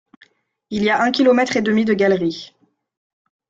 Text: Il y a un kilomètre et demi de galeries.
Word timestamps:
Il 0.71 0.81
y 0.81 0.89
a 0.89 0.99
un 1.03 1.11
kilomètre 1.11 1.57
et 1.57 1.61
demi 1.61 1.85
de 1.85 1.93
galeries. 1.93 2.55